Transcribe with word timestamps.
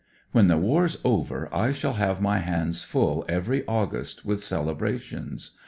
"When 0.31 0.47
the 0.47 0.57
war's 0.57 0.97
over 1.03 1.47
I 1.53 1.71
shall 1.71 1.93
have 1.93 2.19
my 2.19 2.39
hands 2.39 2.81
full 2.81 3.23
every 3.29 3.63
August 3.67 4.25
with 4.25 4.43
celebrations. 4.43 5.51